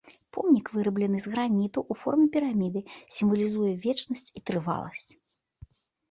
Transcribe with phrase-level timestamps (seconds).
[0.35, 2.81] Помнік выраблены з граніту ў форме піраміды,
[3.17, 5.05] сімвалізуе вечнасць і трываласць.